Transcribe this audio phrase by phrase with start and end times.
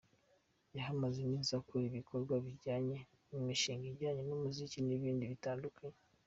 [0.77, 2.97] Yahamaze iminsi akora ibikorwa bijyanye
[3.31, 5.99] n’imishinga ijyanye n’umuziki n’ibindi bitandukanye.